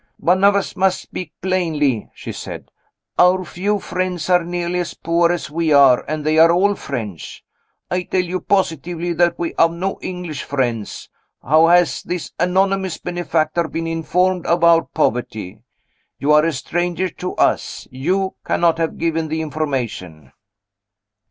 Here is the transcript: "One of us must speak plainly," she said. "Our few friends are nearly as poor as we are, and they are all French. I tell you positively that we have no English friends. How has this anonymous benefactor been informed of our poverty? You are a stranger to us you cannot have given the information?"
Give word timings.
"One 0.19 0.43
of 0.43 0.55
us 0.55 0.75
must 0.75 0.99
speak 0.99 1.31
plainly," 1.43 2.09
she 2.15 2.31
said. 2.31 2.71
"Our 3.19 3.43
few 3.45 3.77
friends 3.77 4.31
are 4.31 4.43
nearly 4.43 4.79
as 4.79 4.95
poor 4.95 5.31
as 5.31 5.51
we 5.51 5.71
are, 5.71 6.03
and 6.07 6.25
they 6.25 6.39
are 6.39 6.51
all 6.51 6.73
French. 6.73 7.43
I 7.91 8.01
tell 8.01 8.23
you 8.23 8.41
positively 8.41 9.13
that 9.13 9.37
we 9.37 9.53
have 9.59 9.69
no 9.69 9.99
English 10.01 10.41
friends. 10.41 11.07
How 11.43 11.67
has 11.67 12.01
this 12.01 12.31
anonymous 12.39 12.97
benefactor 12.97 13.67
been 13.67 13.85
informed 13.85 14.47
of 14.47 14.63
our 14.63 14.85
poverty? 14.85 15.59
You 16.17 16.31
are 16.31 16.45
a 16.45 16.53
stranger 16.53 17.07
to 17.09 17.35
us 17.35 17.87
you 17.91 18.33
cannot 18.43 18.79
have 18.79 18.97
given 18.97 19.27
the 19.27 19.43
information?" 19.43 20.31